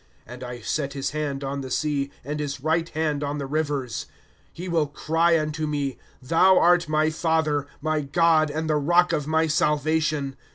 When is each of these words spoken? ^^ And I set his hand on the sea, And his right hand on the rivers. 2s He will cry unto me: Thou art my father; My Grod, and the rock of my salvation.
^^ 0.01 0.03
And 0.25 0.43
I 0.43 0.61
set 0.61 0.93
his 0.93 1.11
hand 1.11 1.43
on 1.43 1.61
the 1.61 1.69
sea, 1.69 2.09
And 2.25 2.39
his 2.39 2.59
right 2.59 2.89
hand 2.89 3.23
on 3.23 3.37
the 3.37 3.45
rivers. 3.45 4.07
2s 4.07 4.13
He 4.51 4.67
will 4.67 4.87
cry 4.87 5.37
unto 5.37 5.67
me: 5.67 5.99
Thou 6.23 6.57
art 6.57 6.89
my 6.89 7.11
father; 7.11 7.67
My 7.81 8.01
Grod, 8.01 8.49
and 8.49 8.67
the 8.67 8.77
rock 8.77 9.13
of 9.13 9.27
my 9.27 9.45
salvation. 9.45 10.37